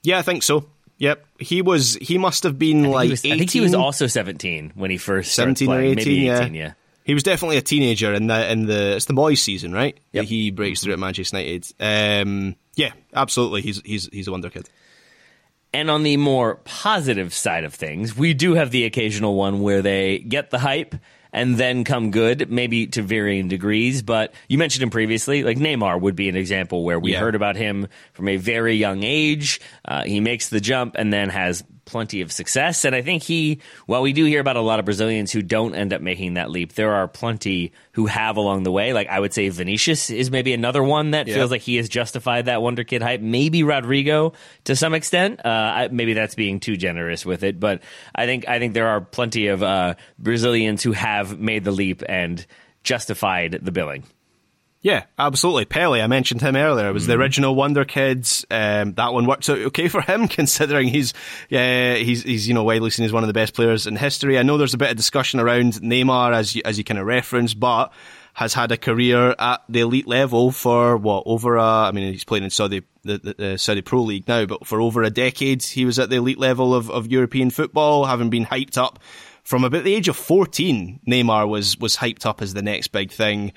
[0.03, 0.65] Yeah, I think so.
[0.99, 1.95] Yep, he was.
[1.95, 5.33] He must have been like was, I think he was also 17 when he first
[5.35, 5.99] 17 or playing.
[5.99, 6.39] 18, Maybe yeah.
[6.39, 6.73] 18, yeah.
[7.03, 9.97] He was definitely a teenager in the in the it's the Moyes season, right?
[10.13, 10.23] Yep.
[10.23, 11.73] That he breaks through at Manchester United.
[11.77, 13.63] Um, yeah, absolutely.
[13.63, 14.69] He's he's he's a wonder kid.
[15.73, 19.81] And on the more positive side of things, we do have the occasional one where
[19.81, 20.95] they get the hype
[21.33, 24.01] and then come good, maybe to varying degrees.
[24.01, 27.19] But you mentioned him previously, like Neymar would be an example where we Yeah.
[27.19, 29.59] heard about him from a very young age.
[29.83, 32.85] Uh, he makes the jump and then has plenty of success.
[32.85, 35.75] And I think he, while we do hear about a lot of Brazilians who don't
[35.75, 38.93] end up making that leap, there are plenty who have along the way.
[38.93, 41.35] Like I would say Vinicius is maybe another one that Yeah.
[41.35, 43.21] feels like he has justified that wonder kid hype.
[43.21, 44.33] Maybe Rodrygo
[44.65, 45.41] to some extent.
[45.45, 47.81] Uh, I, maybe that's being too generous with it, but
[48.15, 52.01] I think I think there are plenty of uh, Brazilians who have made the leap
[52.07, 52.45] and
[52.83, 54.03] justified the billing.
[54.83, 55.63] Yeah, absolutely.
[55.63, 56.89] Pele, I mentioned him earlier.
[56.89, 57.07] It was Mm.
[57.07, 58.45] the original Wonder Kids.
[58.51, 61.13] Um, that one worked out okay for him, considering he's
[61.51, 64.37] uh, he's he's you know widely seen as one of the best players in history.
[64.37, 67.05] I know there's a bit of discussion around Neymar as you, as you kind of
[67.07, 67.93] referenced, but
[68.33, 71.63] has had a career at the elite level for what over a.
[71.63, 74.81] I mean, he's playing in Saudi the, the, the Saudi Pro League now, but for
[74.81, 78.45] over a decade, he was at the elite level of, of European football, having been
[78.45, 78.99] hyped up
[79.43, 80.99] from about the age of 14.
[81.07, 83.53] Neymar was was hyped up as the next big thing.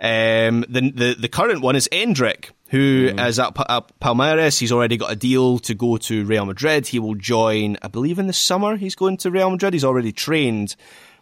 [0.00, 4.58] Um, the, the the current one is Endrick, who is at, at Palmeiras.
[4.58, 6.86] He's already got a deal to go to Real Madrid.
[6.86, 8.76] He will join, I believe, in the summer.
[8.76, 9.72] He's going to Real Madrid.
[9.72, 10.76] He's already trained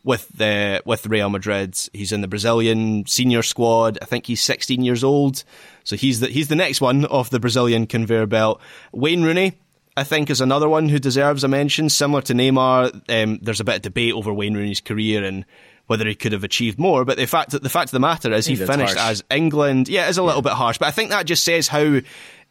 [0.04, 1.76] with the with Real Madrid.
[1.92, 3.98] He's in the Brazilian senior squad.
[4.02, 5.42] I think he's 16 years old,
[5.84, 8.60] so he's the he's the next one off the Brazilian conveyor belt.
[8.92, 9.54] Wayne Rooney.
[9.98, 11.88] I think is another one who deserves a mention.
[11.88, 15.46] Similar to Neymar, um, there's a bit of debate over Wayne Rooney's career and
[15.86, 17.04] whether he could have achieved more.
[17.04, 19.10] But the fact that the fact of the matter is, he think finished harsh.
[19.10, 19.88] as England.
[19.88, 22.00] Yeah, it is a little bit harsh, but I think that just says how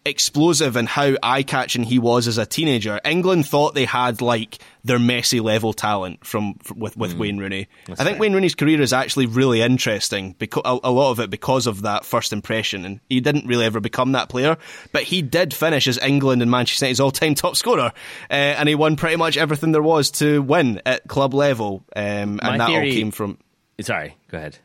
[0.06, 3.00] explosive and how eye-catching he was as a teenager.
[3.04, 7.68] England thought they had like their Messi level talent from, from with with Wayne Rooney.
[7.90, 8.18] I think fair.
[8.20, 11.82] Wayne Rooney's career is actually really interesting because a, a lot of it because of
[11.82, 14.58] that first impression, and he didn't really ever become that player,
[14.92, 17.92] but he did finish as England and Manchester United's all-time top scorer,
[18.30, 22.40] uh, and he won pretty much everything there was to win at club level, um,
[22.44, 23.38] and that theory- all came from.
[23.82, 24.60] Sorry, go ahead.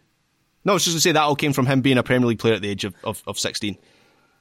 [0.65, 2.29] No, I was just going to say that all came from him being a Premier
[2.29, 3.79] League player at the age of, of, of 16.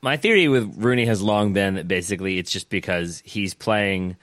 [0.02, 4.16] My theory with Rooney has long been that basically it's just because he's playing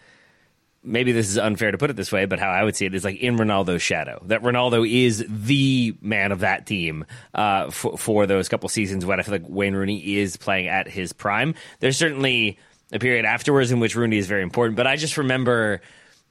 [0.87, 2.95] maybe this is unfair to put it this way, but how I would see it
[2.95, 4.23] is like in Ronaldo's shadow.
[4.27, 9.19] That Ronaldo is the man of that team uh, for, for those couple seasons when
[9.19, 11.55] I feel like Wayne Rooney is playing at his prime.
[11.81, 12.59] There's certainly
[12.93, 15.81] a period afterwards in which Rooney is very important, but I just remember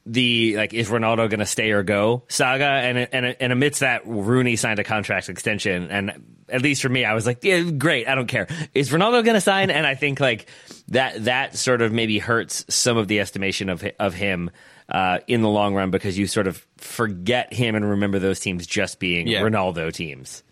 [0.05, 4.03] the like is Ronaldo going to stay or go saga, and and and amidst that,
[4.05, 8.07] Rooney signed a contract extension, and at least for me, I was like, yeah, great,
[8.07, 8.47] I don't care.
[8.73, 9.71] Is Ronaldo going to sign?
[9.71, 10.47] And I think like
[10.89, 14.51] that that sort of maybe hurts some of the estimation of of him.
[14.87, 18.67] Uh, in the long run, because you sort of forget him and remember those teams
[18.67, 19.41] just being yeah.
[19.41, 20.43] Ronaldo teams.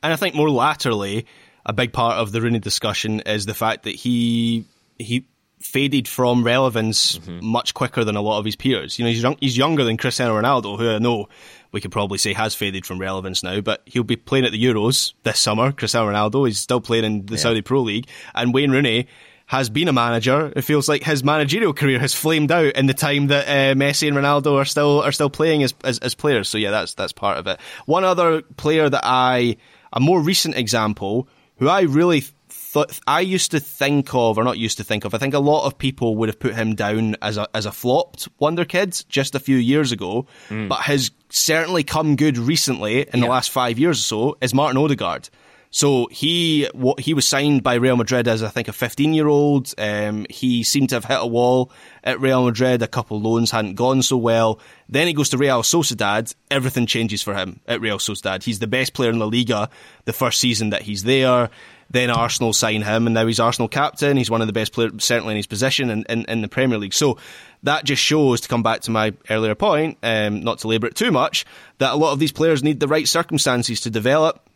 [0.00, 1.26] And I think more laterally,
[1.66, 4.64] a big part of the Rooney discussion is the fact that he
[4.96, 5.26] he
[5.60, 7.44] faded from relevance mm-hmm.
[7.44, 8.98] much quicker than a lot of his peers.
[8.98, 11.28] You know, he's, young, he's younger than Cristiano Ronaldo, who I know
[11.70, 14.62] we could probably say has faded from relevance now, but he'll be playing at the
[14.62, 15.72] Euros this summer.
[15.72, 17.38] Cristiano Ronaldo, he's still playing in the yeah.
[17.38, 19.06] Saudi Pro League, and Wayne Rooney
[19.46, 20.52] has been a manager.
[20.54, 24.06] It feels like his managerial career has flamed out in the time that uh, Messi
[24.06, 26.48] and Ronaldo are still are still playing as, as, as players.
[26.48, 27.60] So yeah, that's that's part of it.
[27.84, 29.56] One other player that I
[29.92, 32.24] a more recent example who I really
[32.72, 35.38] th- I used to think of, or not used to think of, I think a
[35.38, 39.02] lot of people would have put him down as a as a flopped Wonder Kid
[39.08, 40.68] just a few years ago, mm.
[40.68, 43.20] but has certainly come good recently in yeah.
[43.20, 44.38] the last five years or so.
[44.40, 45.28] Is Martin Odegaard?
[45.72, 49.28] So he what, he was signed by Real Madrid as I think a 15 year
[49.28, 49.72] old.
[49.78, 51.70] Um, he seemed to have hit a wall
[52.02, 52.82] at Real Madrid.
[52.82, 54.58] A couple loans hadn't gone so well.
[54.88, 56.34] Then he goes to Real Sociedad.
[56.50, 58.42] Everything changes for him at Real Sociedad.
[58.42, 59.70] He's the best player in La Liga
[60.06, 61.50] the first season that he's there.
[61.90, 64.16] Then Arsenal sign him, and now he's Arsenal captain.
[64.16, 66.78] He's one of the best players, certainly in his position in, in, in the Premier
[66.78, 66.94] League.
[66.94, 67.18] So
[67.64, 70.94] that just shows, to come back to my earlier point, um, not to labour it
[70.94, 71.44] too much,
[71.78, 74.48] that a lot of these players need the right circumstances to develop.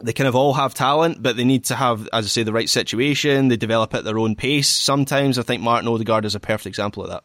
[0.00, 2.52] They kind of all have talent, but they need to have, as I say, the
[2.52, 3.48] right situation.
[3.48, 4.68] They develop at their own pace.
[4.68, 7.24] Sometimes I think Martin Odegaard is a perfect example of that.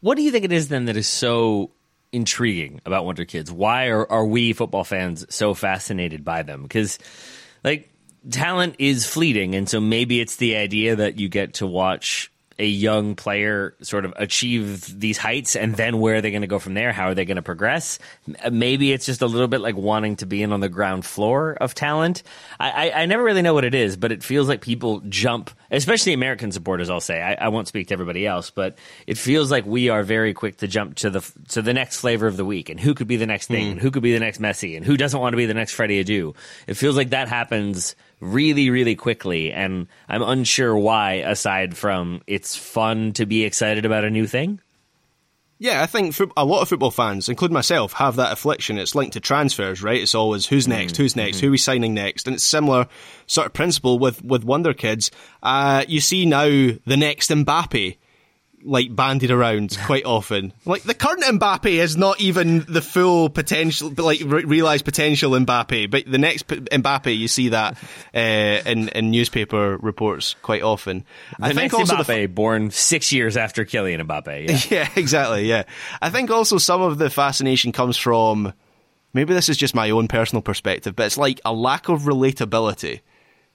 [0.00, 1.70] What do you think it is then that is so
[2.12, 3.52] intriguing about Wonder Kids?
[3.52, 6.62] Why are, are we football fans so fascinated by them?
[6.62, 6.98] Because,
[7.62, 7.88] like,
[8.30, 12.30] talent is fleeting, and so maybe it's the idea that you get to watch
[12.60, 16.46] a young player sort of achieve these heights and then where are they going to
[16.46, 16.92] go from there?
[16.92, 17.98] How are they going to progress
[18.52, 21.54] maybe it's just a little bit like wanting to be in on the ground floor
[21.54, 22.22] of talent.
[22.58, 25.50] I, I, I never really know what it is but it feels like people jump
[25.70, 27.22] especially american supporters i'll say.
[27.22, 30.58] I, I, won't speak to everybody else but it feels like we are very quick
[30.58, 33.16] to jump to the to the next flavor of the week and who could be
[33.16, 33.72] the next thing mm.
[33.72, 35.72] and who could be the next messi and who doesn't want to be the next
[35.72, 36.34] freddy adu?
[36.66, 41.14] It feels like that happens really, really quickly, and I'm unsure why.
[41.14, 44.60] Aside from it's fun to be excited about a new thing.
[45.62, 48.78] Yeah, I think a lot of football fans, including myself, have that affliction.
[48.78, 50.00] It's linked to transfers, right?
[50.00, 50.78] It's always who's mm-hmm.
[50.78, 51.46] next, who's next, mm-hmm.
[51.46, 52.88] who are we signing next, and it's similar
[53.26, 55.10] sort of principle with with Wonder Kids.
[55.42, 57.98] Uh, you see now the next Mbappe
[58.62, 60.52] like bandied around quite often.
[60.64, 65.90] Like the current Mbappe is not even the full potential, like re- realized potential Mbappe.
[65.90, 67.76] But the next P- Mbappe, you see that
[68.14, 71.04] uh, in in newspaper reports quite often.
[71.38, 74.48] The I think also Mbappe, f- born six years after Kylian Mbappe.
[74.48, 74.60] Yeah.
[74.80, 75.48] yeah, exactly.
[75.48, 75.64] Yeah,
[76.00, 78.52] I think also some of the fascination comes from
[79.12, 83.00] maybe this is just my own personal perspective, but it's like a lack of relatability.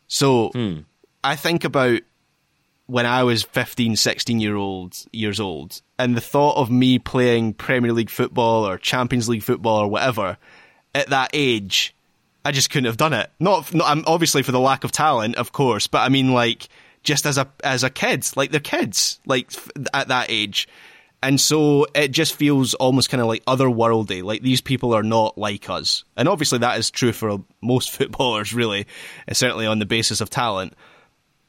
[0.08, 0.80] So hmm.
[1.24, 2.02] I think about
[2.88, 7.54] when I was 15, 16 year old years old, and the thought of me playing
[7.54, 10.38] Premier League football or Champions League football or whatever
[10.94, 11.96] at that age,
[12.44, 13.30] I just couldn't have done it.
[13.40, 16.68] Not, not obviously for the lack of talent, of course, but I mean like
[17.04, 19.52] just as a as a kid, like they're kids, like
[19.94, 20.68] at that age.
[21.24, 24.22] And so it just feels almost kind of like otherworldly.
[24.22, 26.04] Like these people are not like us.
[26.16, 28.86] And obviously that is true for most footballers, really,
[29.32, 30.74] certainly on the basis of talent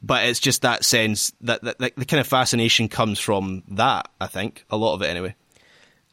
[0.01, 4.09] but it's just that sense that, that, that, the kind of fascination comes from that.
[4.19, 5.35] I think a lot of it anyway.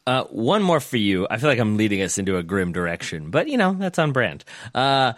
[0.07, 1.27] Uh, one more for you.
[1.29, 4.11] I feel like I'm leading us into a grim direction, but you know that's on
[4.11, 4.43] brand.
[4.73, 5.13] Uh,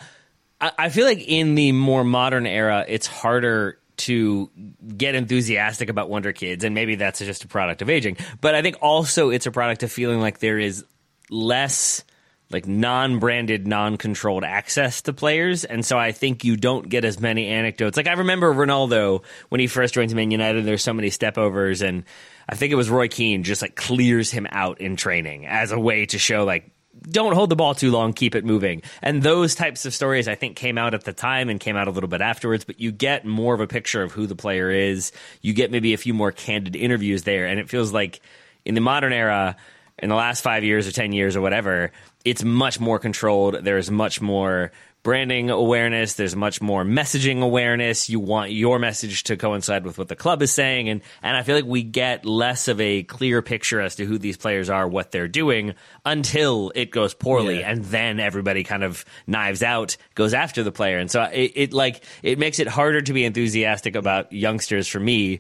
[0.61, 4.49] I, I feel like in the more modern era, it's harder to
[4.95, 8.17] get enthusiastic about Wonder Kids, and maybe that's just a product of aging.
[8.39, 10.85] But I think also it's a product of feeling like there is
[11.29, 12.03] less
[12.49, 17.47] like non-branded, non-controlled access to players, and so I think you don't get as many
[17.47, 17.97] anecdotes.
[17.97, 20.65] Like I remember Ronaldo when he first joins Man United.
[20.65, 22.03] There's so many stepovers, and
[22.47, 25.79] I think it was Roy Keane just like clears him out in training as a
[25.79, 28.81] way to show like don't hold the ball too long, keep it moving.
[29.01, 31.87] And those types of stories I think came out at the time and came out
[31.87, 34.71] a little bit afterwards, but you get more of a picture of who the player
[34.71, 35.11] is.
[35.41, 38.19] You get maybe a few more candid interviews there, and it feels like
[38.65, 39.55] in the modern era,
[39.99, 41.91] in the last five years or ten years or whatever
[42.27, 43.55] it's much more controlled.
[43.63, 44.71] There's much more
[45.01, 46.15] branding awareness.
[46.15, 48.09] There's much more messaging awareness.
[48.09, 50.89] You want your message to coincide with what the club is saying.
[50.89, 54.17] And, and I feel like we get less of a clear picture as to who
[54.17, 57.61] these players are, what they're doing until it goes poorly.
[57.61, 57.71] Yeah.
[57.71, 60.97] And then everybody kind of knives out, goes after the player.
[60.97, 64.99] And so it, it like, it makes it harder to be enthusiastic about youngsters for
[64.99, 65.39] me.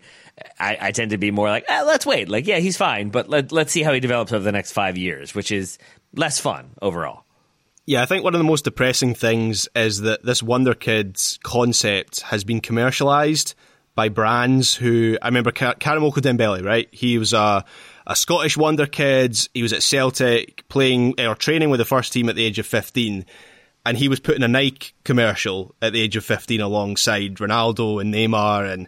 [0.59, 2.29] I, I tend to be more like, eh, let's wait.
[2.29, 4.97] Like, yeah, he's fine, but let, let's see how he develops over the next five
[4.97, 5.77] years, which is
[6.13, 7.23] less fun overall.
[7.85, 12.21] Yeah, I think one of the most depressing things is that this Wonder Kids concept
[12.21, 13.55] has been commercialized
[13.95, 16.87] by brands who I remember Kar- Karamoko Dembele, right?
[16.91, 17.63] He was a
[18.05, 19.49] a Scottish Wonder Kids.
[19.53, 22.65] He was at Celtic playing or training with the first team at the age of
[22.65, 23.25] 15.
[23.85, 28.01] And he was put in a Nike commercial at the age of 15 alongside Ronaldo
[28.01, 28.71] and Neymar.
[28.71, 28.87] And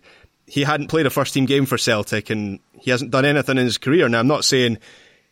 [0.50, 3.66] he hadn't played a first team game for Celtic and he hasn't done anything in
[3.66, 4.10] his career.
[4.10, 4.80] Now, I'm not saying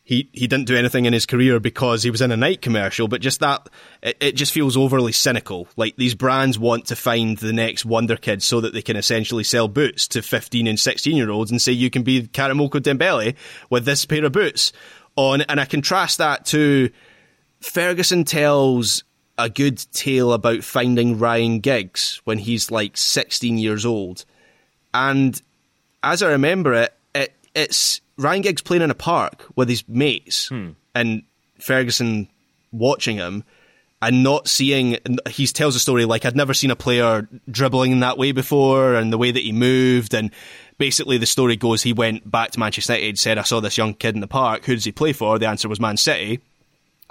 [0.03, 3.07] he, he didn't do anything in his career because he was in a Nike commercial,
[3.07, 3.67] but just that,
[4.01, 5.67] it, it, just feels overly cynical.
[5.75, 9.43] Like these brands want to find the next wonder kid so that they can essentially
[9.43, 13.35] sell boots to 15 and 16 year olds and say you can be Karamoko Dembele
[13.69, 14.71] with this pair of boots
[15.15, 15.41] on.
[15.41, 16.91] And I contrast that to
[17.59, 19.03] Ferguson tells
[19.37, 24.25] a good tale about finding Ryan Giggs when he's like 16 years old.
[24.97, 25.39] And
[26.01, 30.47] as I remember it, it it's, Ryan Giggs playing in a park with his mates
[30.47, 30.71] hmm.
[30.95, 31.21] and
[31.59, 32.27] Ferguson
[32.71, 33.43] watching him
[34.01, 34.97] and not seeing
[35.29, 38.95] he tells a story like I'd never seen a player dribbling in that way before
[38.95, 40.15] and the way that he moved.
[40.15, 40.31] And
[40.79, 43.77] basically the story goes he went back to Manchester United and said I saw this
[43.77, 44.65] young kid in the park.
[44.65, 45.37] Who does he play for?
[45.37, 46.39] The answer was Man City.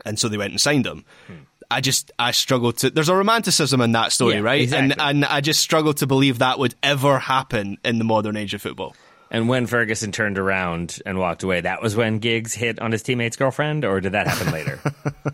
[0.05, 1.05] And so they went and signed him.
[1.29, 1.35] Hmm.
[1.71, 4.93] I just I struggle to there's a romanticism in that story yeah, right exactly.
[4.93, 8.55] and and I just struggle to believe that would ever happen in the modern age
[8.55, 8.95] of football
[9.31, 13.03] and when Ferguson turned around and walked away, that was when Giggs hit on his
[13.03, 14.81] teammate's girlfriend, or did that happen later?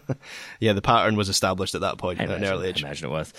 [0.60, 2.82] yeah, the pattern was established at that point I at imagine, an early age.
[2.82, 3.32] I imagine it was.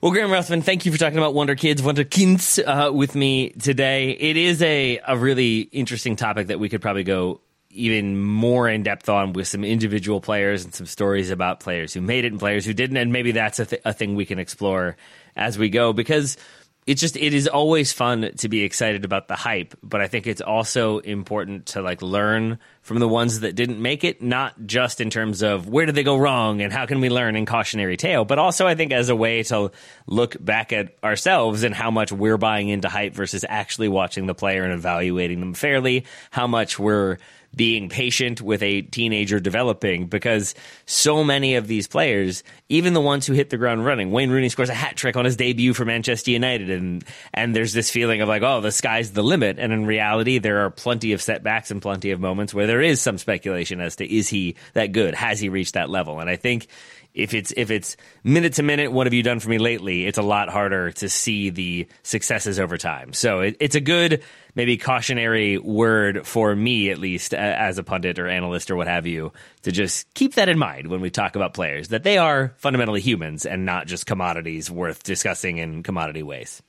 [0.00, 3.50] Well, Graham Ruthven, thank you for talking about Wonder Kids, Wonder Kids uh, with me
[3.50, 4.10] today.
[4.10, 7.40] It is a, a really interesting topic that we could probably go
[7.72, 12.00] even more in depth on with some individual players and some stories about players who
[12.00, 12.96] made it and players who didn't.
[12.96, 14.96] And maybe that's a, th- a thing we can explore
[15.36, 16.36] as we go because–
[16.84, 20.26] it's just it is always fun to be excited about the hype but i think
[20.26, 25.00] it's also important to like learn from the ones that didn't make it not just
[25.00, 27.96] in terms of where did they go wrong and how can we learn in cautionary
[27.96, 29.70] tale but also i think as a way to
[30.06, 34.34] look back at ourselves and how much we're buying into hype versus actually watching the
[34.34, 37.18] player and evaluating them fairly how much we're
[37.54, 40.54] being patient with a teenager developing because
[40.86, 44.48] so many of these players, even the ones who hit the ground running, Wayne Rooney
[44.48, 48.20] scores a hat trick on his debut for Manchester United and and there's this feeling
[48.20, 49.58] of like, oh, the sky's the limit.
[49.58, 53.00] And in reality, there are plenty of setbacks and plenty of moments where there is
[53.00, 55.14] some speculation as to is he that good?
[55.14, 56.20] Has he reached that level?
[56.20, 56.68] And I think
[57.14, 60.06] if it's if it's minute to minute, what have you done for me lately?
[60.06, 63.12] It's a lot harder to see the successes over time.
[63.12, 64.22] So it, it's a good
[64.54, 69.06] maybe cautionary word for me at least as a pundit or analyst or what have
[69.06, 69.32] you
[69.62, 73.00] to just keep that in mind when we talk about players that they are fundamentally
[73.00, 76.62] humans and not just commodities worth discussing in commodity ways.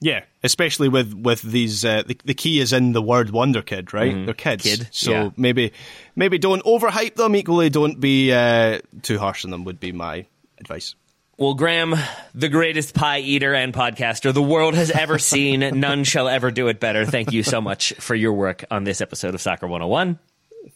[0.00, 1.84] Yeah, especially with with these.
[1.84, 4.12] Uh, the, the key is in the word wonder kid, right?
[4.12, 4.24] Mm-hmm.
[4.26, 5.30] They're kids, kid, so yeah.
[5.36, 5.72] maybe
[6.14, 7.34] maybe don't overhype them.
[7.34, 9.64] Equally, don't be uh, too harsh on them.
[9.64, 10.26] Would be my
[10.58, 10.94] advice.
[11.36, 11.96] Well, Graham,
[12.32, 16.68] the greatest pie eater and podcaster the world has ever seen, none shall ever do
[16.68, 17.04] it better.
[17.04, 20.18] Thank you so much for your work on this episode of Soccer 101.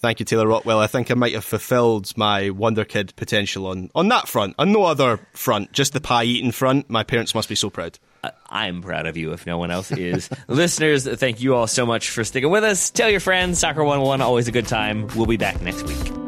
[0.01, 0.81] Thank you, Taylor Rockwell.
[0.81, 4.55] I think I might have fulfilled my Wonder Kid potential on, on that front.
[4.59, 6.91] On no other front, just the pie eating front.
[6.91, 7.99] My parents must be so proud.
[8.49, 10.29] I'm proud of you if no one else is.
[10.49, 12.91] Listeners, thank you all so much for sticking with us.
[12.91, 15.07] Tell your friends, Soccer 101, always a good time.
[15.17, 16.28] We'll be back next week.